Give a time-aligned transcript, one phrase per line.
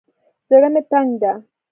[0.47, 1.31] زړه مې تنګ دى.